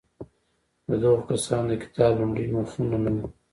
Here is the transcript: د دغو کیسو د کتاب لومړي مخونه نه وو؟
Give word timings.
د 0.87 0.89
دغو 1.01 1.21
کیسو 1.27 1.57
د 1.69 1.73
کتاب 1.83 2.11
لومړي 2.21 2.45
مخونه 2.55 2.97
نه 3.03 3.11
وو؟ 3.15 3.25